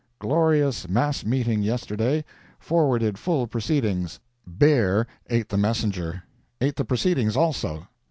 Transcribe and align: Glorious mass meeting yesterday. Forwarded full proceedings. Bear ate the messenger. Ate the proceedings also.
Glorious 0.17 0.89
mass 0.89 1.23
meeting 1.23 1.61
yesterday. 1.61 2.25
Forwarded 2.57 3.19
full 3.19 3.45
proceedings. 3.45 4.19
Bear 4.47 5.05
ate 5.29 5.49
the 5.49 5.57
messenger. 5.57 6.23
Ate 6.59 6.77
the 6.77 6.85
proceedings 6.85 7.37
also. 7.37 7.87